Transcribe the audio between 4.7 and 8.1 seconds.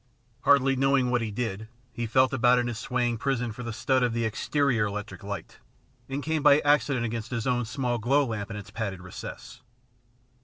electric light, and came by accident against his own small IN THE